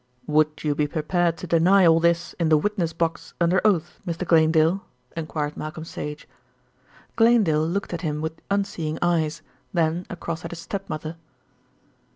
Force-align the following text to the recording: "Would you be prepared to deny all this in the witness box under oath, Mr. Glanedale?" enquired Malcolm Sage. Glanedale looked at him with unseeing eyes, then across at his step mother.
"Would 0.25 0.63
you 0.63 0.73
be 0.73 0.87
prepared 0.87 1.37
to 1.37 1.45
deny 1.45 1.85
all 1.85 1.99
this 1.99 2.33
in 2.39 2.49
the 2.49 2.57
witness 2.57 2.91
box 2.91 3.35
under 3.39 3.61
oath, 3.63 3.99
Mr. 4.03 4.25
Glanedale?" 4.25 4.81
enquired 5.15 5.55
Malcolm 5.55 5.85
Sage. 5.85 6.27
Glanedale 7.15 7.67
looked 7.67 7.93
at 7.93 8.01
him 8.01 8.19
with 8.19 8.41
unseeing 8.49 8.97
eyes, 9.03 9.43
then 9.73 10.07
across 10.09 10.43
at 10.43 10.49
his 10.51 10.59
step 10.59 10.89
mother. 10.89 11.17